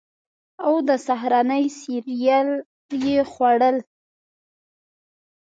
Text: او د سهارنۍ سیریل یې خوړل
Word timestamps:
او 0.65 0.73
د 0.87 0.89
سهارنۍ 1.05 1.65
سیریل 1.79 2.49
یې 3.07 3.17
خوړل 3.31 3.77